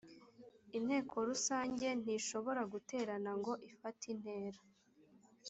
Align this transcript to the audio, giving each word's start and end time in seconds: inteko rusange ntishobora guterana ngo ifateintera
inteko 0.77 1.15
rusange 1.29 1.87
ntishobora 2.03 2.61
guterana 2.73 3.31
ngo 3.39 3.53
ifateintera 3.71 4.59